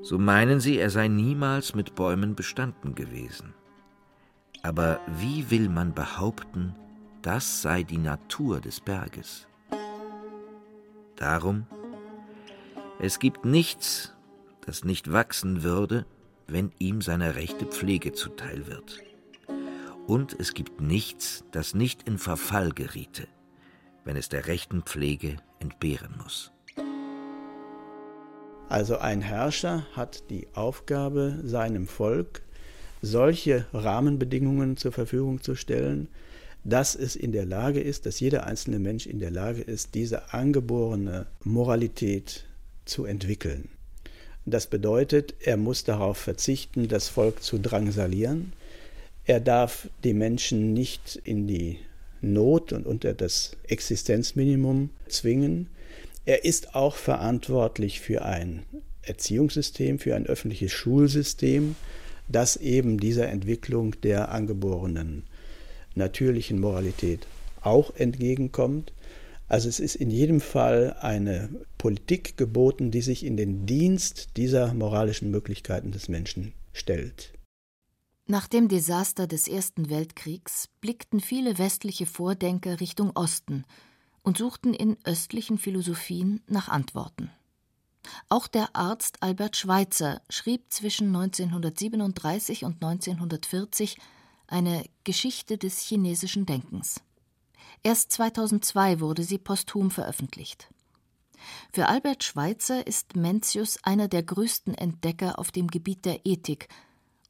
so 0.01 0.17
meinen 0.17 0.59
sie, 0.59 0.77
er 0.77 0.89
sei 0.89 1.07
niemals 1.07 1.75
mit 1.75 1.95
Bäumen 1.95 2.35
bestanden 2.35 2.95
gewesen. 2.95 3.53
Aber 4.61 4.99
wie 5.19 5.51
will 5.51 5.69
man 5.69 5.93
behaupten, 5.93 6.75
das 7.21 7.61
sei 7.61 7.83
die 7.83 7.97
Natur 7.97 8.59
des 8.59 8.81
Berges? 8.81 9.47
Darum, 11.15 11.65
es 12.99 13.19
gibt 13.19 13.45
nichts, 13.45 14.13
das 14.65 14.83
nicht 14.83 15.11
wachsen 15.11 15.63
würde, 15.63 16.05
wenn 16.47 16.71
ihm 16.79 17.01
seine 17.01 17.35
rechte 17.35 17.65
Pflege 17.65 18.13
zuteil 18.13 18.67
wird 18.67 19.08
und 20.09 20.35
es 20.39 20.55
gibt 20.55 20.81
nichts, 20.81 21.43
das 21.51 21.75
nicht 21.75 22.07
in 22.07 22.17
Verfall 22.17 22.71
geriete, 22.71 23.27
wenn 24.05 24.17
es 24.17 24.27
der 24.27 24.47
rechten 24.47 24.81
Pflege 24.81 25.37
entbehren 25.59 26.15
muss. 26.23 26.51
Also 28.69 28.97
ein 28.97 29.21
Herrscher 29.21 29.85
hat 29.93 30.31
die 30.31 30.47
Aufgabe, 30.55 31.39
seinem 31.43 31.85
Volk 31.85 32.41
solche 33.03 33.67
Rahmenbedingungen 33.71 34.77
zur 34.77 34.91
Verfügung 34.91 35.43
zu 35.43 35.53
stellen, 35.53 36.07
dass 36.63 36.95
es 36.95 37.15
in 37.15 37.31
der 37.31 37.45
Lage 37.45 37.79
ist, 37.79 38.07
dass 38.07 38.19
jeder 38.19 38.47
einzelne 38.47 38.79
Mensch 38.79 39.05
in 39.05 39.19
der 39.19 39.31
Lage 39.31 39.61
ist, 39.61 39.93
diese 39.93 40.33
angeborene 40.33 41.27
Moralität 41.43 42.47
zu 42.85 43.05
entwickeln. 43.05 43.69
Das 44.47 44.65
bedeutet, 44.65 45.35
er 45.39 45.57
muss 45.57 45.83
darauf 45.83 46.17
verzichten, 46.17 46.87
das 46.87 47.09
Volk 47.09 47.43
zu 47.43 47.59
drangsalieren, 47.59 48.53
er 49.29 49.39
darf 49.39 49.91
die 50.03 50.15
Menschen 50.15 50.73
nicht 50.73 51.21
in 51.23 51.45
die 51.45 51.77
Not 52.19 52.73
und 52.73 52.87
unter 52.87 53.13
das 53.13 53.55
Existenzminimum 53.67 54.89
zwingen. 55.07 55.67
Er 56.25 56.45
ist 56.45 56.73
auch 56.73 56.95
verantwortlich 56.95 57.99
für 57.99 58.23
ein 58.25 58.63
Erziehungssystem, 59.03 59.99
für 59.99 60.15
ein 60.15 60.25
öffentliches 60.25 60.71
Schulsystem, 60.71 61.75
das 62.27 62.55
eben 62.55 62.99
dieser 62.99 63.29
Entwicklung 63.29 64.01
der 64.01 64.31
angeborenen 64.31 65.25
natürlichen 65.93 66.59
Moralität 66.59 67.27
auch 67.61 67.95
entgegenkommt. 67.95 68.93
Also 69.47 69.69
es 69.69 69.79
ist 69.79 69.93
in 69.93 70.09
jedem 70.09 70.41
Fall 70.41 70.95
eine 71.01 71.49
Politik 71.77 72.35
geboten, 72.35 72.89
die 72.89 73.01
sich 73.01 73.23
in 73.23 73.37
den 73.37 73.67
Dienst 73.67 74.29
dieser 74.37 74.73
moralischen 74.73 75.29
Möglichkeiten 75.29 75.91
des 75.91 76.09
Menschen 76.09 76.53
stellt. 76.73 77.31
Nach 78.31 78.47
dem 78.47 78.67
Desaster 78.67 79.25
des 79.25 79.47
Ersten 79.47 79.89
Weltkriegs 79.89 80.69
blickten 80.81 81.19
viele 81.19 81.57
westliche 81.57 82.05
Vordenker 82.05 82.79
Richtung 82.79 83.09
Osten 83.15 83.65
und 84.21 84.37
suchten 84.37 84.75
in 84.75 84.97
östlichen 85.03 85.57
Philosophien 85.57 86.43
nach 86.45 86.67
Antworten. 86.67 87.31
Auch 88.29 88.45
der 88.45 88.75
Arzt 88.75 89.23
Albert 89.23 89.57
Schweitzer 89.57 90.21
schrieb 90.29 90.71
zwischen 90.71 91.07
1937 91.07 92.65
und 92.65 92.75
1940 92.75 93.97
eine 94.45 94.85
Geschichte 95.05 95.57
des 95.57 95.79
chinesischen 95.79 96.45
Denkens. 96.45 97.01
Erst 97.81 98.11
2002 98.11 98.99
wurde 98.99 99.23
sie 99.23 99.39
posthum 99.39 99.89
veröffentlicht. 99.89 100.69
Für 101.73 101.87
Albert 101.87 102.23
Schweitzer 102.23 102.85
ist 102.85 103.15
Mencius 103.15 103.83
einer 103.83 104.07
der 104.07 104.21
größten 104.21 104.75
Entdecker 104.75 105.39
auf 105.39 105.49
dem 105.49 105.67
Gebiet 105.67 106.05
der 106.05 106.27
Ethik 106.27 106.69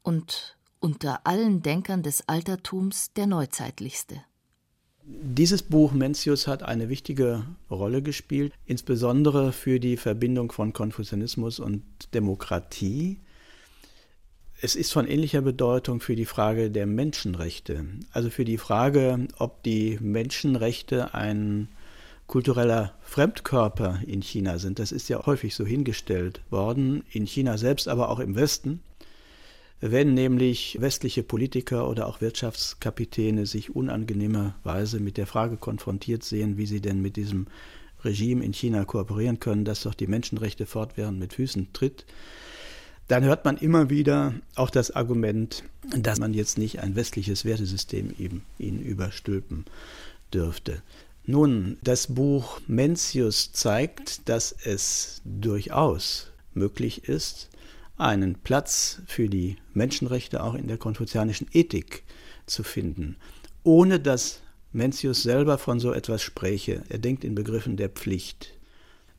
und 0.03 0.58
unter 0.79 1.25
allen 1.25 1.61
Denkern 1.61 2.03
des 2.03 2.27
Altertums 2.27 3.13
der 3.13 3.27
neuzeitlichste. 3.27 4.21
Dieses 5.03 5.63
Buch 5.63 5.91
Mencius 5.91 6.45
hat 6.45 6.61
eine 6.61 6.87
wichtige 6.87 7.43
Rolle 7.71 8.03
gespielt, 8.03 8.53
insbesondere 8.65 9.51
für 9.51 9.79
die 9.79 9.97
Verbindung 9.97 10.51
von 10.51 10.71
Konfuzianismus 10.71 11.59
und 11.59 11.83
Demokratie. 12.13 13.17
Es 14.61 14.75
ist 14.75 14.91
von 14.91 15.07
ähnlicher 15.07 15.41
Bedeutung 15.41 15.99
für 15.99 16.15
die 16.15 16.25
Frage 16.25 16.69
der 16.69 16.85
Menschenrechte, 16.85 17.85
also 18.11 18.29
für 18.29 18.45
die 18.45 18.57
Frage, 18.57 19.27
ob 19.39 19.63
die 19.63 19.97
Menschenrechte 19.99 21.13
ein 21.13 21.69
kultureller 22.27 22.93
Fremdkörper 23.01 24.01
in 24.05 24.21
China 24.21 24.59
sind. 24.59 24.77
Das 24.77 24.91
ist 24.91 25.09
ja 25.09 25.25
häufig 25.25 25.55
so 25.55 25.65
hingestellt 25.65 26.41
worden, 26.51 27.03
in 27.09 27.25
China 27.25 27.57
selbst, 27.57 27.87
aber 27.87 28.09
auch 28.09 28.19
im 28.19 28.35
Westen. 28.35 28.81
Wenn 29.81 30.13
nämlich 30.13 30.77
westliche 30.81 31.23
Politiker 31.23 31.87
oder 31.87 32.07
auch 32.07 32.19
Wirtschaftskapitäne 32.19 33.45
sich 33.45 33.75
unangenehmerweise 33.75 34.99
mit 34.99 35.15
der 35.15 35.25
Frage 35.25 35.55
konfrontiert 35.55 36.23
sehen, 36.23 36.57
wie 36.57 36.65
sie 36.65 36.81
denn 36.81 37.01
mit 37.01 37.15
diesem 37.15 37.47
Regime 38.03 38.43
in 38.43 38.53
China 38.53 38.83
kooperieren 38.83 39.39
können, 39.39 39.63
das 39.63 39.83
doch 39.83 39.93
die 39.93 40.07
Menschenrechte 40.07 40.65
fortwährend 40.65 41.17
mit 41.19 41.33
Füßen 41.33 41.71
tritt, 41.71 42.05
dann 43.07 43.23
hört 43.23 43.45
man 43.45 43.57
immer 43.57 43.89
wieder 43.89 44.33
auch 44.55 44.69
das 44.69 44.91
Argument, 44.91 45.63
dass 45.97 46.19
man 46.19 46.33
jetzt 46.33 46.57
nicht 46.57 46.79
ein 46.79 46.95
westliches 46.95 47.45
Wertesystem 47.45 48.13
eben 48.19 48.43
ihnen 48.57 48.81
überstülpen 48.81 49.65
dürfte. 50.33 50.83
Nun, 51.25 51.77
das 51.83 52.07
Buch 52.07 52.59
Mencius 52.67 53.51
zeigt, 53.51 54.27
dass 54.29 54.51
es 54.51 55.21
durchaus 55.25 56.31
möglich 56.53 57.05
ist, 57.05 57.49
einen 57.99 58.35
Platz 58.35 59.01
für 59.05 59.29
die 59.29 59.57
Menschenrechte 59.73 60.43
auch 60.43 60.55
in 60.55 60.67
der 60.67 60.77
konfuzianischen 60.77 61.47
Ethik 61.53 62.03
zu 62.45 62.63
finden, 62.63 63.17
ohne 63.63 63.99
dass 63.99 64.41
Mencius 64.71 65.23
selber 65.23 65.57
von 65.57 65.79
so 65.79 65.93
etwas 65.93 66.21
spräche. 66.21 66.83
Er 66.89 66.99
denkt 66.99 67.23
in 67.23 67.35
Begriffen 67.35 67.77
der 67.77 67.89
Pflicht. 67.89 68.53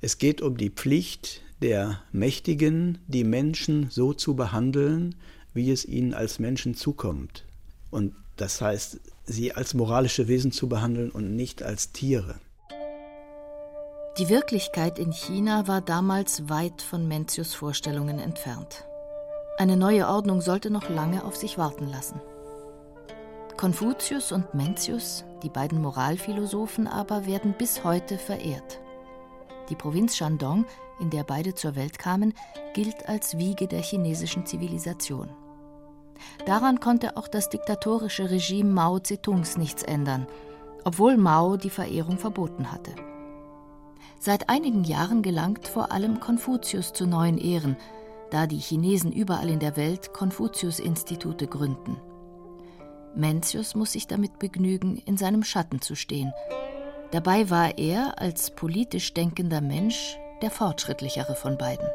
Es 0.00 0.18
geht 0.18 0.40
um 0.40 0.56
die 0.56 0.70
Pflicht 0.70 1.42
der 1.60 2.02
Mächtigen, 2.12 2.98
die 3.06 3.24
Menschen 3.24 3.90
so 3.90 4.14
zu 4.14 4.34
behandeln, 4.34 5.14
wie 5.52 5.70
es 5.70 5.84
ihnen 5.84 6.14
als 6.14 6.38
Menschen 6.38 6.74
zukommt. 6.74 7.44
Und 7.90 8.14
das 8.36 8.60
heißt, 8.60 9.00
sie 9.26 9.52
als 9.52 9.74
moralische 9.74 10.28
Wesen 10.28 10.52
zu 10.52 10.68
behandeln 10.68 11.10
und 11.10 11.36
nicht 11.36 11.62
als 11.62 11.92
Tiere. 11.92 12.40
Die 14.18 14.28
Wirklichkeit 14.28 14.98
in 14.98 15.12
China 15.12 15.68
war 15.68 15.80
damals 15.80 16.48
weit 16.48 16.82
von 16.82 17.06
Mencius 17.06 17.54
Vorstellungen 17.54 18.18
entfernt. 18.18 18.84
Eine 19.56 19.76
neue 19.76 20.08
Ordnung 20.08 20.40
sollte 20.40 20.70
noch 20.70 20.88
lange 20.88 21.24
auf 21.24 21.36
sich 21.36 21.58
warten 21.58 21.86
lassen. 21.88 22.20
Konfuzius 23.56 24.32
und 24.32 24.52
Mencius, 24.52 25.24
die 25.42 25.48
beiden 25.48 25.80
Moralphilosophen 25.80 26.88
aber, 26.88 27.26
werden 27.26 27.54
bis 27.56 27.84
heute 27.84 28.18
verehrt. 28.18 28.80
Die 29.68 29.76
Provinz 29.76 30.16
Shandong 30.16 30.66
in 31.00 31.10
der 31.10 31.24
beide 31.24 31.54
zur 31.54 31.76
Welt 31.76 31.98
kamen, 31.98 32.34
gilt 32.74 33.08
als 33.08 33.38
Wiege 33.38 33.66
der 33.66 33.80
chinesischen 33.80 34.44
Zivilisation. 34.44 35.30
Daran 36.46 36.80
konnte 36.80 37.16
auch 37.16 37.28
das 37.28 37.48
diktatorische 37.48 38.30
Regime 38.30 38.70
Mao 38.70 38.98
Zedongs 38.98 39.56
nichts 39.56 39.82
ändern, 39.82 40.26
obwohl 40.84 41.16
Mao 41.16 41.56
die 41.56 41.70
Verehrung 41.70 42.18
verboten 42.18 42.70
hatte. 42.70 42.92
Seit 44.22 44.50
einigen 44.50 44.84
Jahren 44.84 45.22
gelangt 45.22 45.66
vor 45.66 45.92
allem 45.92 46.20
Konfuzius 46.20 46.92
zu 46.92 47.06
neuen 47.06 47.38
Ehren, 47.38 47.78
da 48.30 48.46
die 48.46 48.58
Chinesen 48.58 49.12
überall 49.12 49.48
in 49.48 49.60
der 49.60 49.78
Welt 49.78 50.12
Konfuzius-Institute 50.12 51.46
gründen. 51.46 51.96
Mencius 53.14 53.74
muss 53.74 53.92
sich 53.92 54.06
damit 54.06 54.38
begnügen, 54.38 54.98
in 55.06 55.16
seinem 55.16 55.42
Schatten 55.42 55.80
zu 55.80 55.94
stehen. 55.94 56.34
Dabei 57.12 57.48
war 57.48 57.78
er 57.78 58.20
als 58.20 58.50
politisch 58.50 59.14
denkender 59.14 59.62
Mensch 59.62 60.18
der 60.42 60.50
fortschrittlichere 60.50 61.34
von 61.34 61.56
beiden. 61.56 61.88